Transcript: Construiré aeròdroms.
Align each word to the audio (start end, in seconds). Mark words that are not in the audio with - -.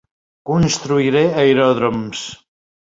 Construiré 0.51 1.23
aeròdroms. 1.43 2.27